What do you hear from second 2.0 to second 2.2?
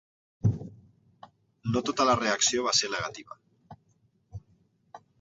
la